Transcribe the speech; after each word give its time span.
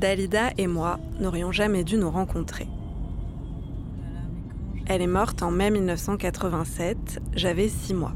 Dalida 0.00 0.50
et 0.56 0.66
moi 0.66 0.98
n'aurions 1.20 1.52
jamais 1.52 1.84
dû 1.84 1.98
nous 1.98 2.10
rencontrer. 2.10 2.66
Elle 4.86 5.02
est 5.02 5.06
morte 5.06 5.42
en 5.42 5.50
mai 5.50 5.70
1987, 5.70 7.20
j'avais 7.34 7.68
six 7.68 7.92
mois. 7.92 8.14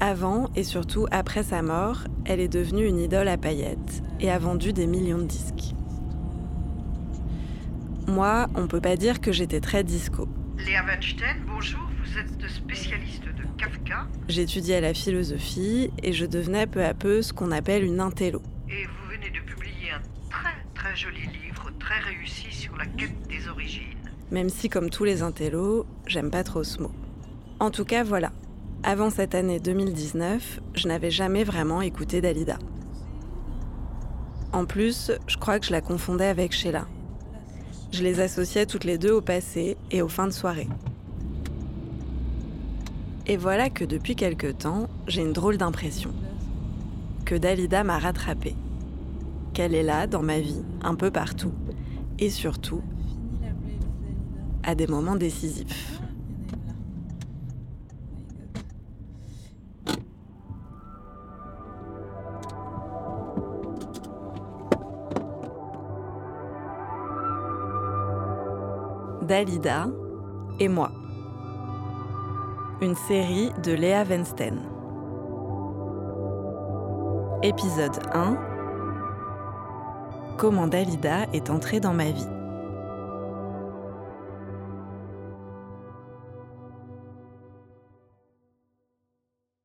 Avant 0.00 0.48
et 0.56 0.64
surtout 0.64 1.06
après 1.10 1.42
sa 1.42 1.60
mort, 1.62 2.04
elle 2.24 2.40
est 2.40 2.48
devenue 2.48 2.86
une 2.86 2.98
idole 2.98 3.28
à 3.28 3.36
paillettes 3.36 4.02
et 4.18 4.30
a 4.30 4.38
vendu 4.38 4.72
des 4.72 4.86
millions 4.86 5.18
de 5.18 5.24
disques. 5.24 5.74
Moi, 8.08 8.48
on 8.54 8.66
peut 8.66 8.80
pas 8.80 8.96
dire 8.96 9.20
que 9.20 9.30
j'étais 9.30 9.60
très 9.60 9.84
disco. 9.84 10.26
Léa 10.56 10.84
Weinstein, 10.86 11.36
bonjour, 11.46 11.80
vous 12.02 12.18
êtes 12.18 12.50
spécialiste 12.50 13.24
de 13.26 13.44
Kafka 13.58 14.06
J'étudiais 14.28 14.80
la 14.80 14.94
philosophie 14.94 15.90
et 16.02 16.14
je 16.14 16.24
devenais 16.24 16.66
peu 16.66 16.82
à 16.82 16.94
peu 16.94 17.20
ce 17.20 17.32
qu'on 17.34 17.52
appelle 17.52 17.84
une 17.84 18.00
intello. 18.00 18.40
et 18.68 18.86
vous 18.86 19.10
venez 19.14 19.30
de 19.30 19.40
publier 19.44 19.90
un 19.94 20.00
très 20.30 20.61
très 20.82 20.96
joli 20.96 21.20
livre, 21.20 21.70
très 21.78 22.00
réussi 22.00 22.50
sur 22.50 22.76
la 22.76 22.86
quête 22.86 23.14
des 23.28 23.48
origines. 23.48 24.10
Même 24.32 24.48
si, 24.48 24.68
comme 24.68 24.90
tous 24.90 25.04
les 25.04 25.22
intellos, 25.22 25.86
j'aime 26.08 26.30
pas 26.30 26.42
trop 26.42 26.64
ce 26.64 26.82
mot. 26.82 26.90
En 27.60 27.70
tout 27.70 27.84
cas, 27.84 28.02
voilà. 28.02 28.32
Avant 28.82 29.08
cette 29.08 29.36
année 29.36 29.60
2019, 29.60 30.60
je 30.74 30.88
n'avais 30.88 31.12
jamais 31.12 31.44
vraiment 31.44 31.82
écouté 31.82 32.20
Dalida. 32.20 32.58
En 34.52 34.64
plus, 34.64 35.12
je 35.28 35.36
crois 35.36 35.60
que 35.60 35.66
je 35.66 35.70
la 35.70 35.80
confondais 35.80 36.26
avec 36.26 36.50
Sheila. 36.50 36.88
Je 37.92 38.02
les 38.02 38.18
associais 38.18 38.66
toutes 38.66 38.84
les 38.84 38.98
deux 38.98 39.12
au 39.12 39.20
passé 39.20 39.76
et 39.92 40.02
aux 40.02 40.08
fins 40.08 40.26
de 40.26 40.32
soirée. 40.32 40.68
Et 43.28 43.36
voilà 43.36 43.70
que 43.70 43.84
depuis 43.84 44.16
quelque 44.16 44.50
temps, 44.50 44.88
j'ai 45.06 45.22
une 45.22 45.32
drôle 45.32 45.58
d'impression. 45.58 46.10
Que 47.24 47.36
Dalida 47.36 47.84
m'a 47.84 48.00
rattrapée. 48.00 48.56
Qu'elle 49.54 49.74
est 49.74 49.82
là, 49.82 50.06
dans 50.06 50.22
ma 50.22 50.40
vie, 50.40 50.64
un 50.82 50.94
peu 50.94 51.10
partout. 51.10 51.52
Et 52.18 52.30
surtout, 52.30 52.80
à 54.62 54.74
des 54.74 54.86
moments 54.86 55.16
décisifs. 55.16 56.00
Dalida 69.22 69.86
et 70.60 70.68
moi. 70.68 70.90
Une 72.80 72.94
série 72.94 73.52
de 73.62 73.72
Léa 73.72 74.04
Weinstein. 74.04 74.60
Épisode 77.42 77.98
1 78.12 78.51
Comment 80.42 80.66
Dalida 80.66 81.26
est 81.32 81.50
entrée 81.50 81.78
dans 81.78 81.94
ma 81.94 82.10
vie. 82.10 82.26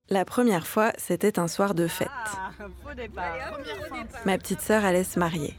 La 0.09 0.23
première 0.23 0.67
fois, 0.67 0.93
c'était 0.97 1.37
un 1.37 1.47
soir 1.47 1.73
de 1.73 1.87
fête. 1.87 2.07
Ah, 2.13 2.51
faux 2.57 2.93
départ. 2.93 3.35
Ma 4.25 4.37
petite 4.37 4.61
sœur 4.61 4.85
allait 4.85 5.03
se 5.03 5.19
marier. 5.19 5.53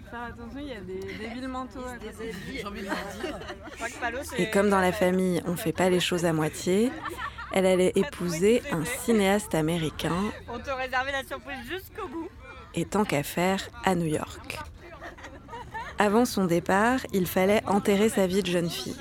C'est- 4.28 4.40
Et 4.42 4.50
comme 4.50 4.70
dans 4.70 4.80
la 4.80 4.92
famille, 4.92 5.42
on 5.46 5.56
fait 5.56 5.72
pas 5.72 5.90
les 5.90 6.00
choses 6.00 6.24
à 6.24 6.32
moitié, 6.32 6.90
elle 7.52 7.66
allait 7.66 7.92
épouser 7.94 8.62
un 8.72 8.84
cinéaste 8.84 9.54
américain 9.54 10.14
On 10.48 10.58
te 10.58 10.70
réservait 10.70 11.12
la 11.12 11.24
surprise 11.24 11.58
jusqu'au 11.68 12.06
bout. 12.08 12.28
et 12.74 12.84
tant 12.84 13.04
qu'à 13.04 13.22
faire 13.22 13.60
à 13.84 13.94
New 13.94 14.06
York. 14.06 14.58
Avant 15.98 16.24
son 16.24 16.44
départ, 16.44 17.00
il 17.12 17.26
fallait 17.26 17.62
enterrer 17.66 18.08
sa 18.08 18.26
vie 18.26 18.42
de 18.42 18.46
jeune 18.46 18.70
fille. 18.70 18.94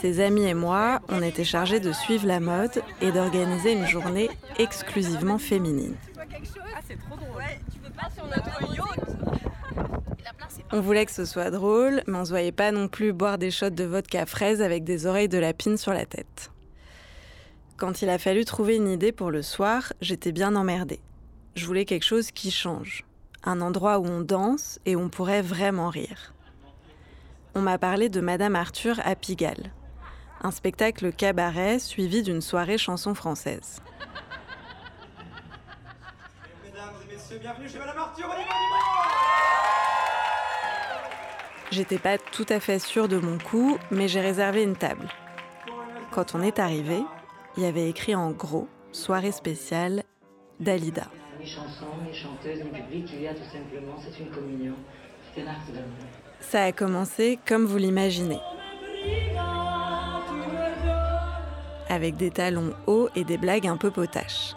Ses 0.00 0.20
amis 0.20 0.44
et 0.44 0.54
moi, 0.54 1.00
on 1.08 1.20
était 1.20 1.44
chargés 1.44 1.80
de 1.80 1.90
suivre 1.90 2.26
la 2.26 2.38
mode 2.38 2.82
et 3.00 3.10
d'organiser 3.10 3.72
une 3.72 3.86
journée 3.86 4.30
exclusivement 4.58 5.38
féminine. 5.38 5.96
On 10.72 10.80
voulait 10.80 11.06
que 11.06 11.12
ce 11.12 11.24
soit 11.24 11.50
drôle, 11.50 12.02
mais 12.06 12.18
on 12.18 12.24
se 12.24 12.30
voyait 12.30 12.52
pas 12.52 12.70
non 12.70 12.88
plus 12.88 13.12
boire 13.12 13.38
des 13.38 13.50
shots 13.50 13.70
de 13.70 13.84
vodka 13.84 14.26
fraise 14.26 14.62
avec 14.62 14.84
des 14.84 15.06
oreilles 15.06 15.28
de 15.28 15.38
lapine 15.38 15.76
sur 15.76 15.92
la 15.92 16.06
tête. 16.06 16.50
Quand 17.76 18.00
il 18.02 18.08
a 18.08 18.18
fallu 18.18 18.44
trouver 18.44 18.76
une 18.76 18.88
idée 18.88 19.12
pour 19.12 19.30
le 19.30 19.42
soir, 19.42 19.92
j'étais 20.00 20.32
bien 20.32 20.54
emmerdée. 20.54 21.00
Je 21.56 21.66
voulais 21.66 21.84
quelque 21.84 22.04
chose 22.04 22.30
qui 22.30 22.50
change. 22.50 23.04
Un 23.46 23.60
endroit 23.60 24.00
où 24.00 24.06
on 24.06 24.20
danse 24.20 24.80
et 24.86 24.96
où 24.96 25.00
on 25.00 25.08
pourrait 25.08 25.40
vraiment 25.40 25.88
rire. 25.88 26.34
On 27.54 27.62
m'a 27.62 27.78
parlé 27.78 28.08
de 28.08 28.20
Madame 28.20 28.56
Arthur 28.56 29.00
à 29.04 29.14
Pigalle. 29.14 29.72
Un 30.42 30.50
spectacle 30.50 31.12
cabaret 31.12 31.78
suivi 31.78 32.22
d'une 32.22 32.42
soirée 32.42 32.76
chanson 32.76 33.14
française. 33.14 33.80
Mesdames 36.64 36.94
et 37.08 37.12
messieurs, 37.14 37.38
bienvenue 37.38 37.68
chez 37.68 37.78
Madame 37.78 37.98
Arthur, 37.98 38.26
J'étais 41.70 41.98
pas 41.98 42.18
tout 42.18 42.46
à 42.48 42.60
fait 42.60 42.78
sûre 42.78 43.08
de 43.08 43.18
mon 43.18 43.38
coup, 43.38 43.78
mais 43.90 44.08
j'ai 44.08 44.20
réservé 44.20 44.62
une 44.62 44.76
table. 44.76 45.08
Quand 46.10 46.34
on 46.34 46.42
est 46.42 46.58
arrivé, 46.58 47.02
il 47.56 47.62
y 47.62 47.66
avait 47.66 47.88
écrit 47.88 48.14
en 48.14 48.30
gros 48.30 48.68
soirée 48.92 49.32
spéciale 49.32 50.02
Dalida. 50.58 51.08
Ni 51.46 51.52
chanson, 51.52 51.86
ni 52.04 52.12
chanteuse, 52.12 52.58
ni 52.58 52.70
public, 52.70 53.08
il 53.12 53.22
y 53.22 53.28
a 53.28 53.32
tout 53.32 53.48
simplement, 53.52 53.94
c'est 54.02 54.18
une 54.20 54.30
communion, 54.30 54.74
c'est 55.32 55.42
un 55.42 55.46
acte 55.46 55.68
d'amour. 55.68 55.86
Ça 56.40 56.64
a 56.64 56.72
commencé 56.72 57.38
comme 57.46 57.66
vous 57.66 57.76
l'imaginez. 57.76 58.40
Avec 61.88 62.16
des 62.16 62.32
talons 62.32 62.74
hauts 62.88 63.10
et 63.14 63.22
des 63.22 63.38
blagues 63.38 63.68
un 63.68 63.76
peu 63.76 63.92
potaches. 63.92 64.56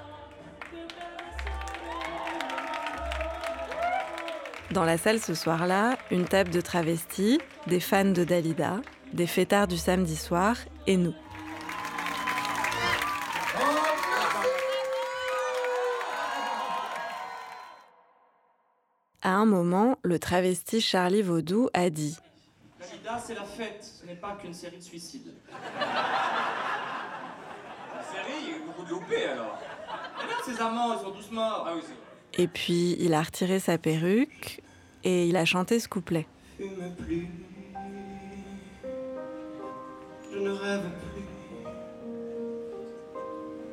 Dans 4.71 4.83
la 4.83 4.97
salle 4.97 5.19
ce 5.19 5.35
soir-là, 5.35 5.95
une 6.09 6.25
table 6.25 6.49
de 6.49 6.59
travestis, 6.59 7.39
des 7.67 7.79
fans 7.79 8.03
de 8.05 8.23
Dalida, 8.23 8.77
des 9.13 9.27
fêtards 9.27 9.67
du 9.67 9.77
samedi 9.77 10.15
soir 10.15 10.55
et 10.87 10.97
nous. 10.97 11.13
Moment, 19.49 19.97
le 20.03 20.19
travesti 20.19 20.79
Charlie 20.79 21.21
Vaudou 21.21 21.69
a 21.73 21.89
dit 21.89 22.17
Dalida, 22.79 23.19
c'est 23.19 23.35
la 23.35 23.43
fête, 23.43 23.83
ce 24.01 24.05
n'est 24.05 24.15
pas 24.15 24.37
qu'une 24.41 24.53
série 24.53 24.77
de 24.77 24.83
suicides. 24.83 25.33
La 25.51 25.79
série, 28.03 28.37
il 28.41 28.49
y 28.49 28.53
a 28.53 28.57
eu 28.57 28.61
beaucoup 28.65 28.83
de 28.83 28.89
loupés 28.89 29.25
alors. 29.25 29.59
Regarde 30.15 30.43
ces 30.45 30.61
amants, 30.61 30.93
ils 30.93 30.99
sont 31.03 31.11
tous 31.11 31.31
morts. 31.31 31.65
Ah 31.67 31.73
oui. 31.75 31.81
Et 32.37 32.47
puis 32.47 32.95
il 32.99 33.13
a 33.13 33.21
retiré 33.21 33.59
sa 33.59 33.77
perruque 33.77 34.61
et 35.03 35.27
il 35.27 35.35
a 35.35 35.45
chanté 35.45 35.79
ce 35.79 35.89
couplet. 35.89 36.27
Fume 36.57 36.95
plus, 36.95 37.27
je 40.31 40.37
ne 40.37 40.51
rêve 40.51 40.89
plus, 41.13 41.23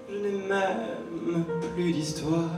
je 0.09 0.17
n'ai 0.17 0.49
même 0.49 1.45
plus 1.75 1.93
d'histoire. 1.93 2.51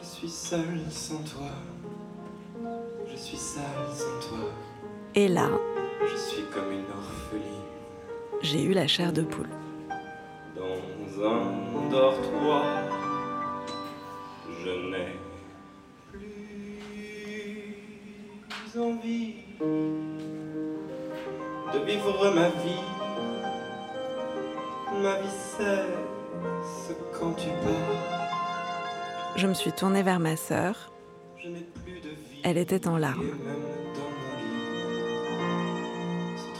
Je 0.00 0.04
suis 0.04 0.28
seul 0.28 0.80
sans 0.90 1.22
toi, 1.22 1.50
je 3.10 3.16
suis 3.16 3.36
sale 3.36 3.62
sans 3.92 4.28
toi, 4.28 4.38
Et 5.14 5.28
là, 5.28 5.48
je 6.02 6.16
suis 6.16 6.42
comme 6.52 6.70
une 6.72 6.84
orpheline 6.90 7.64
j'ai 8.44 8.62
eu 8.62 8.72
la 8.74 8.86
chair 8.86 9.12
de 9.12 9.22
poule. 9.22 9.48
dans 10.54 11.24
un 11.24 11.88
dortoir. 11.90 12.64
Je 14.62 14.70
n'ai 14.90 15.16
plus 16.12 17.80
envie 18.78 19.34
de 21.72 21.78
vivre 21.86 22.30
ma 22.34 22.48
vie. 22.48 22.84
Ma 25.02 25.14
vie 25.20 25.36
cesse 25.56 26.92
quand 27.18 27.32
tu 27.32 27.48
pars. 27.48 28.23
Je 29.36 29.48
me 29.48 29.54
suis 29.54 29.72
tournée 29.72 30.02
vers 30.02 30.20
ma 30.20 30.36
sœur. 30.36 30.92
Elle 32.44 32.56
était 32.56 32.86
en 32.86 32.96
larmes. 32.96 33.30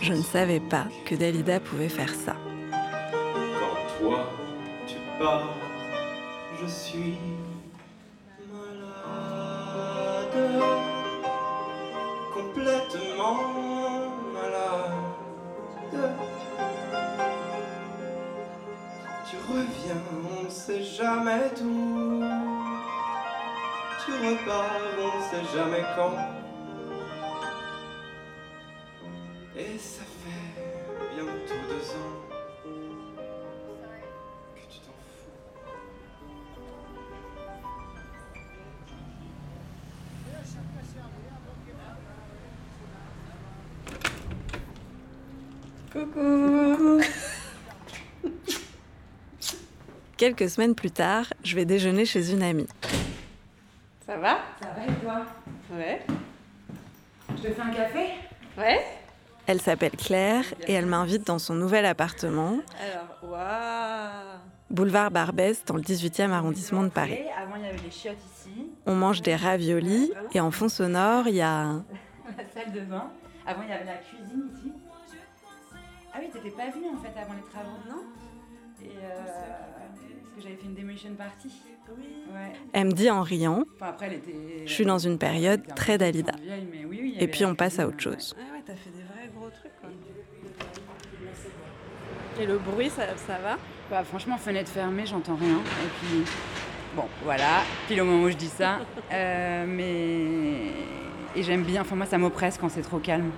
Je 0.00 0.12
ne 0.12 0.23
savais 0.23 0.61
pas 0.61 0.87
que 1.06 1.15
Dalida 1.15 1.61
pouvait 1.61 1.88
faire 1.88 2.12
ça. 2.12 2.37
Quand 2.71 3.76
toi 3.99 4.29
tu 4.87 4.97
pars, 5.19 5.55
je 6.61 6.67
suis 6.67 7.17
malade, 8.53 10.37
complètement 12.35 13.38
malade. 14.32 14.94
Tu 15.91 15.97
Tu 19.31 19.37
reviens, 19.49 20.03
on 20.38 20.44
ne 20.44 20.50
sait 20.50 20.82
jamais 20.82 21.50
d'où. 21.59 21.94
On 24.26 24.31
ne 24.31 25.23
sait 25.23 25.44
jamais 25.55 25.85
quand. 25.97 26.17
Et 29.55 29.76
ça 29.79 30.03
fait 30.03 30.65
bientôt 31.15 31.61
deux 31.69 31.91
ans 31.91 32.15
que 34.55 34.62
tu 34.73 34.79
t'en 34.81 34.97
fous. 35.12 35.32
Coucou. 45.93 47.03
Quelques 50.17 50.49
semaines 50.49 50.75
plus 50.75 50.91
tard, 50.91 51.27
je 51.44 51.55
vais 51.55 51.67
déjeuner 51.67 52.06
chez 52.06 52.32
une 52.32 52.43
amie. 52.43 52.69
Ça 54.06 54.19
va 54.19 54.38
Ça 54.61 54.69
va 54.77 54.85
et 54.85 54.94
toi 55.03 55.25
Ouais. 55.73 56.03
Je 57.31 57.33
te 57.44 57.52
fais 57.52 57.62
un 57.62 57.70
café 57.70 58.06
Ouais. 58.56 58.81
Elle 59.46 59.61
s'appelle 59.61 59.91
Claire 59.91 60.44
et 60.67 60.73
elle 60.73 60.87
m'invite 60.87 61.26
dans 61.26 61.38
son 61.38 61.55
nouvel 61.55 61.85
appartement, 61.85 62.58
Alors, 62.81 63.31
waouh. 63.32 64.38
Boulevard 64.70 65.11
Barbès, 65.11 65.62
dans 65.67 65.76
le 65.76 65.82
18e 65.82 66.31
arrondissement 66.31 66.82
de 66.82 66.88
Paris. 66.88 67.19
Avant, 67.41 67.56
il 67.56 67.64
y 67.64 67.69
avait 67.69 67.76
les 67.79 67.91
chiottes 67.91 68.17
ici, 68.35 68.70
On 68.87 68.94
mange 68.94 69.20
des 69.20 69.37
raviolis 69.37 70.11
et 70.32 70.41
en 70.41 70.50
fond 70.50 70.69
sonore, 70.69 71.29
il 71.29 71.35
y 71.37 71.43
a 71.43 71.64
la 72.38 72.44
salle 72.55 72.73
de 72.73 72.81
bain. 72.81 73.11
Avant, 73.46 73.62
il 73.62 73.69
y 73.69 73.73
avait 73.73 73.85
la 73.85 73.96
cuisine 73.96 74.49
ici. 74.56 74.73
Ah 76.14 76.19
oui, 76.20 76.31
t'étais 76.32 76.50
pas 76.50 76.70
venue 76.70 76.87
en 76.96 77.02
fait 77.02 77.12
avant 77.20 77.35
les 77.35 77.50
travaux, 77.50 77.76
non. 77.88 78.02
Et 78.82 78.88
euh, 79.02 79.20
parce 80.34 80.42
que 80.44 80.50
j'avais 80.50 80.60
fait 80.60 80.66
une 80.66 80.75
demolition 80.75 81.10
party. 81.16 81.48
Oui. 81.96 82.04
Ouais. 82.32 82.52
Elle 82.72 82.86
me 82.86 82.92
dit 82.92 83.10
en 83.10 83.22
riant, 83.22 83.64
Enfin, 83.76 83.90
après, 83.90 84.06
elle 84.06 84.14
était. 84.14 84.66
Je 84.66 84.72
suis 84.72 84.84
dans 84.84 84.98
une 84.98 85.19
période 85.19 85.62
un 85.70 85.75
très 85.75 85.98
Dalida. 85.98 86.32
vieille, 86.42 86.66
mais 86.70 86.84
oui, 86.84 86.98
oui, 87.02 87.12
il 87.14 87.20
y 87.20 87.25
et 87.25 87.28
puis 87.28 87.44
on 87.44 87.54
passe 87.54 87.78
à 87.78 87.86
autre 87.86 88.00
chose. 88.00 88.34
Ah 88.38 88.52
ouais, 88.54 88.62
t'as 88.64 88.75
fait 88.75 88.90
des 88.90 89.02
vrais 89.02 89.31
gros 89.36 89.50
trucs 89.50 89.72
quoi. 89.81 89.90
Et 92.40 92.46
le 92.46 92.58
bruit, 92.58 92.90
ça, 92.90 93.02
ça 93.16 93.38
va? 93.38 93.58
Bah, 93.90 94.02
franchement, 94.02 94.36
fenêtre 94.38 94.70
fermée, 94.70 95.06
j'entends 95.06 95.36
rien. 95.36 95.58
Et 95.58 95.88
puis, 96.00 96.25
bon, 96.96 97.04
voilà, 97.22 97.62
pile 97.86 98.00
au 98.00 98.04
moment 98.04 98.25
où 98.25 98.31
je 98.31 98.36
dis 98.36 98.48
ça. 98.48 98.81
Euh, 99.12 99.64
mais. 99.69 100.72
Et 101.36 101.42
j'aime 101.42 101.62
bien, 101.62 101.82
enfin, 101.82 101.94
moi, 101.94 102.06
ça 102.06 102.19
m'oppresse 102.19 102.58
quand 102.58 102.69
c'est 102.69 102.82
trop 102.82 102.98
calme. 102.98 103.31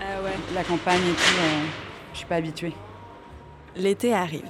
Ah 0.00 0.22
ouais. 0.22 0.30
La 0.54 0.62
campagne 0.62 1.00
et 1.00 1.14
tout, 1.14 1.38
euh, 1.40 1.64
je 2.12 2.18
suis 2.18 2.26
pas 2.26 2.36
habituée. 2.36 2.74
L'été 3.74 4.12
arrive. 4.12 4.48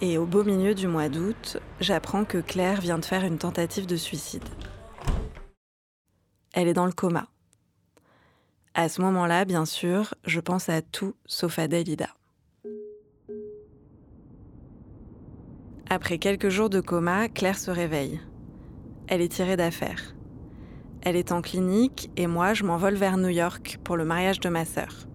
Et 0.00 0.16
au 0.16 0.26
beau 0.26 0.44
milieu 0.44 0.74
du 0.74 0.86
mois 0.86 1.08
d'août, 1.08 1.58
j'apprends 1.80 2.24
que 2.24 2.38
Claire 2.38 2.80
vient 2.80 2.98
de 2.98 3.04
faire 3.04 3.24
une 3.24 3.38
tentative 3.38 3.86
de 3.86 3.96
suicide. 3.96 4.44
Elle 6.52 6.68
est 6.68 6.74
dans 6.74 6.86
le 6.86 6.92
coma. 6.92 7.26
À 8.74 8.88
ce 8.88 9.00
moment-là, 9.02 9.44
bien 9.44 9.64
sûr, 9.64 10.14
je 10.24 10.38
pense 10.38 10.68
à 10.68 10.82
tout 10.82 11.14
sauf 11.26 11.58
à 11.58 11.66
Dalida. 11.66 12.10
Après 15.90 16.18
quelques 16.18 16.48
jours 16.48 16.70
de 16.70 16.80
coma, 16.80 17.28
Claire 17.28 17.58
se 17.58 17.72
réveille. 17.72 18.20
Elle 19.08 19.20
est 19.20 19.32
tirée 19.32 19.56
d'affaire. 19.56 20.14
Elle 21.02 21.16
est 21.16 21.32
en 21.32 21.42
clinique 21.42 22.10
et 22.16 22.28
moi, 22.28 22.54
je 22.54 22.62
m'envole 22.62 22.94
vers 22.94 23.16
New 23.16 23.30
York 23.30 23.80
pour 23.82 23.96
le 23.96 24.04
mariage 24.04 24.38
de 24.38 24.48
ma 24.48 24.64
sœur. 24.64 25.08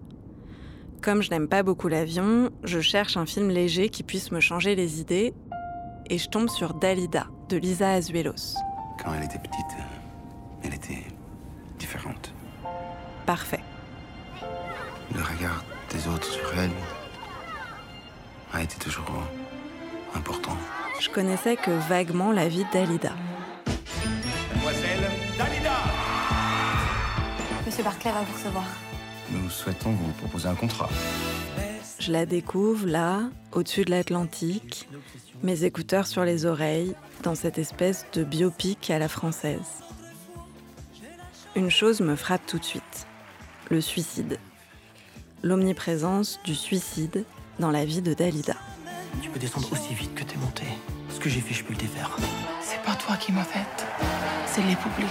Comme 1.04 1.20
je 1.20 1.28
n'aime 1.28 1.48
pas 1.48 1.62
beaucoup 1.62 1.88
l'avion, 1.88 2.48
je 2.62 2.80
cherche 2.80 3.18
un 3.18 3.26
film 3.26 3.50
léger 3.50 3.90
qui 3.90 4.02
puisse 4.02 4.32
me 4.32 4.40
changer 4.40 4.74
les 4.74 5.02
idées 5.02 5.34
et 6.08 6.16
je 6.16 6.30
tombe 6.30 6.48
sur 6.48 6.72
Dalida 6.72 7.26
de 7.50 7.58
Lisa 7.58 7.90
Azuelos. 7.90 8.56
Quand 9.02 9.12
elle 9.12 9.24
était 9.24 9.38
petite, 9.38 9.72
euh, 9.78 10.62
elle 10.62 10.72
était 10.72 11.04
différente. 11.78 12.32
Parfait. 13.26 13.60
Le 15.14 15.20
regard 15.20 15.62
des 15.90 16.08
autres 16.08 16.24
sur 16.24 16.58
elle 16.58 16.70
a 18.54 18.62
été 18.62 18.78
toujours 18.78 19.04
euh, 19.10 20.16
important. 20.16 20.56
Je 21.00 21.10
connaissais 21.10 21.56
que 21.56 21.72
vaguement 21.86 22.32
la 22.32 22.48
vie 22.48 22.64
de 22.64 22.72
Dalida. 22.72 23.12
Mademoiselle 24.54 25.10
Dalida 25.36 25.76
Monsieur 27.66 27.84
Barclay 27.84 28.10
va 28.10 28.22
vous 28.22 28.32
recevoir. 28.32 28.64
Nous 29.34 29.50
souhaitons 29.50 29.90
vous 29.90 30.12
proposer 30.12 30.48
un 30.48 30.54
contrat. 30.54 30.88
Je 31.98 32.12
la 32.12 32.26
découvre 32.26 32.86
là, 32.86 33.22
au-dessus 33.52 33.84
de 33.84 33.90
l'Atlantique, 33.90 34.88
mes 35.42 35.64
écouteurs 35.64 36.06
sur 36.06 36.24
les 36.24 36.46
oreilles, 36.46 36.94
dans 37.22 37.34
cette 37.34 37.58
espèce 37.58 38.06
de 38.12 38.24
biopic 38.24 38.90
à 38.90 38.98
la 38.98 39.08
française. 39.08 39.82
Une 41.56 41.70
chose 41.70 42.00
me 42.00 42.16
frappe 42.16 42.46
tout 42.46 42.58
de 42.58 42.64
suite, 42.64 43.06
le 43.70 43.80
suicide. 43.80 44.38
L'omniprésence 45.42 46.40
du 46.44 46.54
suicide 46.54 47.24
dans 47.58 47.70
la 47.70 47.84
vie 47.84 48.02
de 48.02 48.14
Dalida. 48.14 48.56
Tu 49.22 49.30
peux 49.30 49.38
descendre 49.38 49.72
aussi 49.72 49.94
vite 49.94 50.14
que 50.14 50.24
t'es 50.24 50.36
monté. 50.36 50.64
Ce 51.10 51.20
que 51.20 51.28
j'ai 51.28 51.40
fait, 51.40 51.54
je 51.54 51.64
peux 51.64 51.72
le 51.72 51.78
défaire. 51.78 52.16
C'est 52.60 52.82
pas 52.82 52.96
toi 52.96 53.16
qui 53.16 53.32
m'as 53.32 53.44
faite, 53.44 53.86
c'est 54.46 54.62
les 54.62 54.76
publics. 54.76 55.08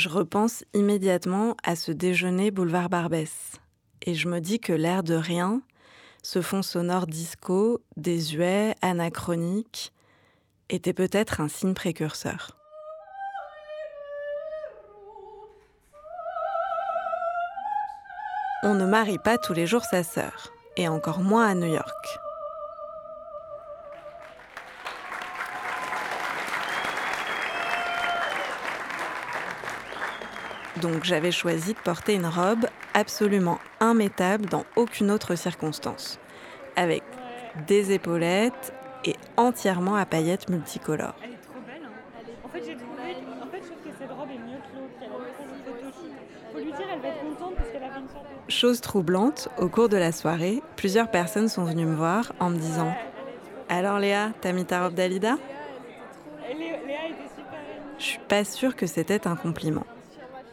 Je 0.00 0.08
repense 0.08 0.64
immédiatement 0.72 1.58
à 1.62 1.76
ce 1.76 1.92
déjeuner 1.92 2.50
boulevard 2.50 2.88
Barbès 2.88 3.60
et 4.00 4.14
je 4.14 4.28
me 4.28 4.40
dis 4.40 4.58
que 4.58 4.72
l'air 4.72 5.02
de 5.02 5.12
rien, 5.12 5.60
ce 6.22 6.40
fond 6.40 6.62
sonore 6.62 7.06
disco, 7.06 7.82
désuet, 7.98 8.74
anachronique, 8.80 9.92
était 10.70 10.94
peut-être 10.94 11.42
un 11.42 11.48
signe 11.48 11.74
précurseur. 11.74 12.56
On 18.62 18.72
ne 18.72 18.86
marie 18.86 19.18
pas 19.18 19.36
tous 19.36 19.52
les 19.52 19.66
jours 19.66 19.84
sa 19.84 20.02
sœur, 20.02 20.50
et 20.78 20.88
encore 20.88 21.20
moins 21.20 21.46
à 21.46 21.54
New 21.54 21.70
York. 21.70 22.20
Donc 30.76 31.04
j'avais 31.04 31.32
choisi 31.32 31.74
de 31.74 31.78
porter 31.78 32.14
une 32.14 32.26
robe 32.26 32.66
absolument 32.94 33.58
immétable 33.80 34.46
dans 34.46 34.64
aucune 34.76 35.10
autre 35.10 35.34
circonstance, 35.34 36.18
avec 36.76 37.02
des 37.66 37.92
épaulettes 37.92 38.72
et 39.04 39.16
entièrement 39.36 39.96
à 39.96 40.06
paillettes 40.06 40.48
multicolores. 40.48 41.16
Elle 41.22 41.32
est 41.32 41.36
trop 41.42 41.60
belle. 41.66 41.82
Hein. 41.84 41.90
En 42.44 42.48
fait, 42.48 42.62
j'ai 42.64 42.76
trouvé. 42.76 43.16
En 43.42 43.46
fait, 43.50 43.62
je 43.62 43.66
trouve 43.66 43.82
que 43.84 43.98
cette 43.98 44.10
robe 44.10 44.28
est 44.30 44.38
mieux 44.38 44.58
que 44.58 44.76
l'autre. 44.76 44.92
qu'elle 45.00 45.10
a 45.10 45.32
fait 45.36 45.44
son 45.48 45.64
photoshoot. 45.64 46.12
Faut 46.52 46.58
lui 46.58 46.72
dire, 46.72 46.86
elle 46.92 47.00
va 47.00 47.08
être 47.08 47.20
contente 47.20 47.54
parce 47.56 47.70
qu'elle 47.70 47.82
a 47.82 47.90
fait 47.90 48.00
une 48.00 48.08
sorte 48.08 48.24
de. 48.24 48.52
Chose 48.52 48.80
troublante, 48.80 49.48
au 49.58 49.68
cours 49.68 49.88
de 49.88 49.96
la 49.96 50.12
soirée, 50.12 50.62
plusieurs 50.76 51.10
personnes 51.10 51.48
sont 51.48 51.64
venues 51.64 51.86
me 51.86 51.96
voir 51.96 52.32
en 52.38 52.50
me 52.50 52.58
disant 52.58 52.94
Alors 53.68 53.98
Léa, 53.98 54.30
t'as 54.40 54.52
mis 54.52 54.64
ta 54.64 54.84
robe 54.84 54.94
d'Alida? 54.94 55.36
Je 57.98 58.04
suis 58.04 58.18
pas 58.28 58.44
sûre 58.44 58.76
que 58.76 58.86
c'était 58.86 59.26
un 59.26 59.36
compliment. 59.36 59.84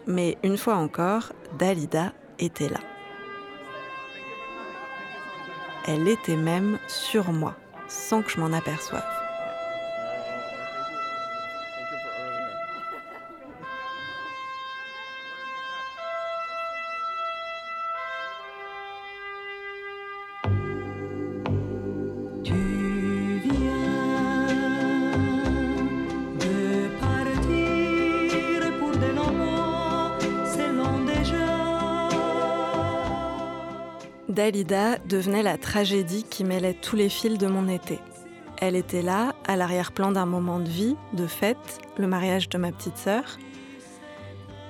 Mais 0.08 0.38
une 0.42 0.58
fois 0.58 0.76
encore, 0.76 1.34
Dalida 1.60 2.14
était 2.40 2.70
là. 2.70 2.80
Elle 5.86 6.08
était 6.08 6.38
même 6.38 6.80
sur 6.88 7.32
moi, 7.32 7.56
sans 7.90 8.22
que 8.22 8.30
je 8.32 8.40
m'en 8.40 8.54
aperçoive. 8.54 9.27
Dalida 34.38 35.00
devenait 35.00 35.42
la 35.42 35.58
tragédie 35.58 36.24
qui 36.24 36.44
mêlait 36.44 36.76
tous 36.76 36.96
les 36.96 37.10
fils 37.10 37.40
de 37.40 37.48
mon 37.48 37.68
été. 37.68 37.98
Elle 38.58 38.76
était 38.76 39.02
là, 39.02 39.34
à 39.48 39.56
l'arrière-plan 39.56 40.12
d'un 40.12 40.28
moment 40.28 40.60
de 40.60 40.70
vie, 40.70 40.96
de 41.14 41.26
fête, 41.26 41.80
le 41.98 42.06
mariage 42.06 42.48
de 42.48 42.60
ma 42.60 42.72
petite 42.72 42.98
sœur. 42.98 43.40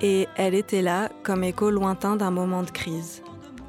Et 0.02 0.30
elle 0.38 0.56
était 0.56 0.82
là 0.82 1.10
comme 1.22 1.44
écho 1.44 1.70
lointain 1.70 2.16
d'un 2.16 2.32
moment 2.32 2.64
de 2.64 2.72
crise. 2.72 3.24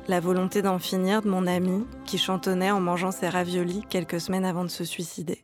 La 0.06 0.20
volonté 0.20 0.62
d'en 0.62 0.78
finir 0.78 1.20
de 1.20 1.28
mon 1.28 1.48
ami 1.48 1.84
qui 2.06 2.16
chantonnait 2.16 2.70
en 2.70 2.80
mangeant 2.80 3.10
ses 3.10 3.28
raviolis 3.28 3.82
quelques 3.90 4.20
semaines 4.20 4.44
avant 4.44 4.62
de 4.62 4.70
se 4.70 4.84
suicider. 4.84 5.42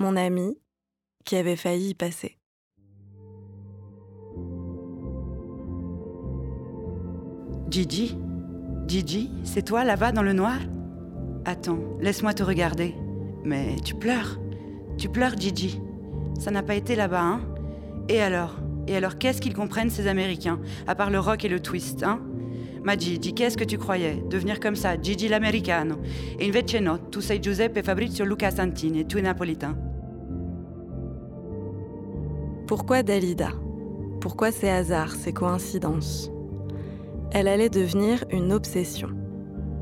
Mon 0.00 0.16
ami 0.16 0.58
qui 1.24 1.36
avait 1.36 1.54
failli 1.54 1.90
y 1.90 1.94
passer. 1.94 2.38
Gigi 7.70 8.18
Gigi, 8.88 9.30
c'est 9.44 9.66
toi 9.66 9.84
là-bas 9.84 10.12
dans 10.12 10.22
le 10.22 10.32
noir? 10.32 10.56
Attends, 11.44 11.78
laisse-moi 12.00 12.32
te 12.32 12.42
regarder. 12.42 12.94
Mais 13.44 13.76
tu 13.84 13.94
pleures. 13.94 14.40
Tu 14.96 15.10
pleures, 15.10 15.36
Gigi. 15.38 15.78
Ça 16.40 16.50
n'a 16.50 16.62
pas 16.62 16.74
été 16.74 16.96
là-bas, 16.96 17.22
hein? 17.22 17.40
Et 18.08 18.22
alors? 18.22 18.56
Et 18.86 18.96
alors, 18.96 19.18
qu'est-ce 19.18 19.42
qu'ils 19.42 19.54
comprennent, 19.54 19.90
ces 19.90 20.06
Américains, 20.06 20.58
à 20.86 20.94
part 20.94 21.10
le 21.10 21.20
rock 21.20 21.44
et 21.44 21.48
le 21.50 21.60
twist, 21.60 22.02
hein? 22.02 22.20
Ma 22.82 22.96
Gigi, 22.96 23.34
qu'est-ce 23.34 23.58
que 23.58 23.64
tu 23.64 23.76
croyais? 23.76 24.24
Devenir 24.30 24.58
comme 24.58 24.76
ça, 24.76 24.98
Gigi 25.00 25.28
l'americano. 25.28 25.96
Et 26.40 26.48
invece 26.48 26.80
no, 26.80 26.96
tu 27.10 27.20
sei 27.20 27.42
Giuseppe 27.42 27.84
Fabrizio 27.84 28.24
Luca 28.24 28.50
Santini, 28.50 29.06
tu 29.06 29.18
es 29.18 29.22
napolitain. 29.22 29.76
Pourquoi 32.66 33.02
Dalida? 33.02 33.50
Pourquoi 34.20 34.50
ces 34.50 34.70
hasards, 34.70 35.14
ces 35.14 35.34
coïncidences? 35.34 36.30
Elle 37.30 37.48
allait 37.48 37.68
devenir 37.68 38.24
une 38.30 38.52
obsession. 38.52 39.08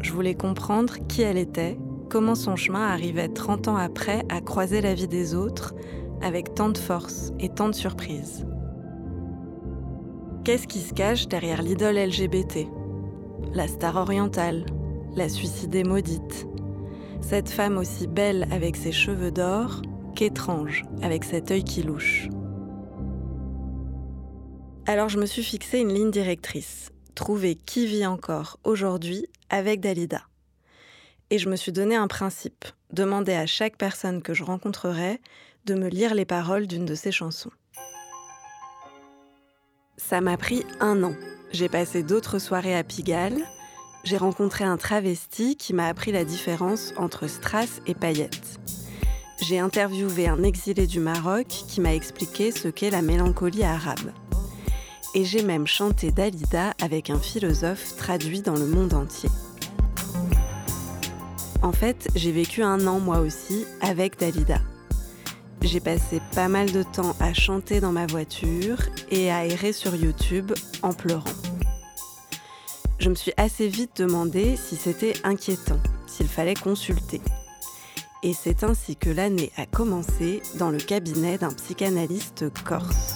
Je 0.01 0.13
voulais 0.13 0.35
comprendre 0.35 0.95
qui 1.09 1.23
elle 1.23 1.39
était, 1.39 1.79
comment 2.11 2.35
son 2.35 2.57
chemin 2.57 2.89
arrivait 2.89 3.29
30 3.29 3.69
ans 3.69 3.77
après 3.77 4.25
à 4.29 4.41
croiser 4.41 4.81
la 4.81 4.95
vie 4.95 5.09
des 5.09 5.35
autres 5.35 5.75
avec 6.23 6.55
tant 6.55 6.71
de 6.71 6.79
force 6.79 7.33
et 7.39 7.49
tant 7.49 7.69
de 7.69 7.75
surprises. 7.75 8.47
Qu'est-ce 10.45 10.67
qui 10.67 10.81
se 10.81 10.95
cache 10.95 11.29
derrière 11.29 11.63
l'idole 11.63 11.97
LGBT 11.97 12.69
La 13.53 13.69
star 13.69 13.97
orientale, 13.97 14.67
la 15.15 15.29
suicidée 15.29 15.85
maudite. 15.85 16.47
Cette 17.21 17.49
femme 17.49 17.79
aussi 17.79 18.07
belle 18.07 18.47
avec 18.51 18.77
ses 18.77 18.93
cheveux 18.93 19.31
d'or 19.31 19.83
qu'étrange 20.15 20.85
avec 21.03 21.25
cet 21.25 21.51
œil 21.51 21.65
qui 21.65 21.83
louche. 21.83 22.29
Alors 24.87 25.09
je 25.09 25.19
me 25.19 25.27
suis 25.27 25.43
fixé 25.43 25.81
une 25.81 25.93
ligne 25.93 26.13
directrice, 26.13 26.93
trouver 27.17 27.57
qui 27.57 27.87
vit 27.87 28.07
encore 28.07 28.61
aujourd'hui 28.63 29.27
avec 29.51 29.81
Dalida. 29.81 30.23
Et 31.31 31.39
je 31.39 31.49
me 31.49 31.57
suis 31.57 31.73
donné 31.73 31.97
un 31.97 32.07
principe, 32.07 32.65
demander 32.93 33.35
à 33.35 33.47
chaque 33.47 33.77
personne 33.77 34.23
que 34.23 34.35
je 34.35 34.45
rencontrerai 34.45 35.21
de 35.65 35.75
me 35.75 35.89
lire 35.89 36.15
les 36.15 36.25
paroles 36.25 36.69
d'une 36.69 36.85
de 36.85 36.95
ses 36.95 37.11
chansons. 37.11 37.51
Ça 39.97 40.21
m'a 40.21 40.37
pris 40.37 40.65
un 40.79 41.03
an. 41.03 41.15
J'ai 41.51 41.69
passé 41.69 42.05
d'autres 42.05 42.39
soirées 42.39 42.77
à 42.77 42.85
Pigalle. 42.85 43.43
J'ai 44.05 44.19
rencontré 44.19 44.65
un 44.65 44.77
travesti 44.77 45.57
qui 45.57 45.73
m'a 45.73 45.89
appris 45.89 46.13
la 46.13 46.25
différence 46.25 46.93
entre 46.97 47.27
strass 47.27 47.81
et 47.87 47.95
paillettes. 47.95 48.61
J'ai 49.43 49.59
interviewé 49.59 50.29
un 50.29 50.43
exilé 50.45 50.87
du 50.87 51.01
Maroc 51.01 51.47
qui 51.49 51.81
m'a 51.81 51.95
expliqué 51.95 52.53
ce 52.53 52.69
qu'est 52.69 52.91
la 52.91 53.03
mélancolie 53.03 53.65
arabe. 53.65 54.13
Et 55.15 55.25
j'ai 55.25 55.43
même 55.43 55.67
chanté 55.67 56.11
Dalida 56.11 56.75
avec 56.83 57.11
un 57.11 57.19
philosophe 57.19 57.97
traduit 57.97 58.43
dans 58.43 58.57
le 58.57 58.67
monde 58.67 58.95
entier. 58.95 59.31
En 61.63 61.73
fait, 61.73 62.09
j'ai 62.15 62.33
vécu 62.33 62.63
un 62.63 62.87
an 62.87 63.01
moi 63.01 63.21
aussi 63.21 63.65
avec 63.81 64.19
Dalida. 64.19 64.61
J'ai 65.63 65.81
passé 65.81 66.21
pas 66.35 66.49
mal 66.49 66.71
de 66.71 66.83
temps 66.83 67.17
à 67.19 67.33
chanter 67.33 67.81
dans 67.81 67.93
ma 67.93 68.07
voiture 68.07 68.79
et 69.11 69.33
à 69.33 69.47
errer 69.47 69.73
sur 69.73 69.97
YouTube 69.97 70.53
en 70.83 70.93
pleurant. 70.93 71.25
Je 72.99 73.09
me 73.09 73.15
suis 73.15 73.33
assez 73.37 73.69
vite 73.69 73.97
demandé 73.97 74.57
si 74.57 74.77
c'était 74.77 75.15
inquiétant, 75.25 75.81
s'il 76.07 76.29
fallait 76.29 76.55
consulter. 76.55 77.21
Et 78.23 78.33
c'est 78.33 78.65
ainsi 78.65 78.97
que 78.97 79.11
l'année 79.11 79.53
a 79.57 79.67
commencé 79.67 80.43
dans 80.59 80.71
le 80.71 80.79
cabinet 80.79 81.39
d'un 81.39 81.53
psychanalyste 81.53 82.47
corse. 82.65 83.16